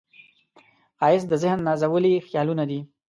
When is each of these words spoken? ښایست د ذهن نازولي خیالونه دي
ښایست 0.99 1.27
د 1.29 1.33
ذهن 1.43 1.59
نازولي 1.67 2.13
خیالونه 2.27 2.63
دي 2.69 2.79